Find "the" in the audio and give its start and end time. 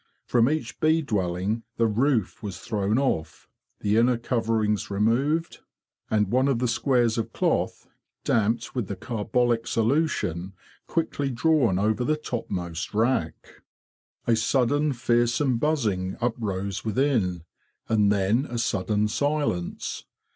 1.77-1.85, 3.81-3.97, 6.57-6.67, 8.87-8.95, 12.03-12.17